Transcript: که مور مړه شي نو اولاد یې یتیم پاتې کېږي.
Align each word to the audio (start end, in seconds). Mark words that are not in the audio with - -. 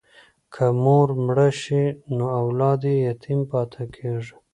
که 0.53 0.65
مور 0.83 1.07
مړه 1.25 1.49
شي 1.61 1.83
نو 2.15 2.25
اولاد 2.41 2.79
یې 2.89 2.95
یتیم 3.07 3.39
پاتې 3.51 3.83
کېږي. 3.95 4.33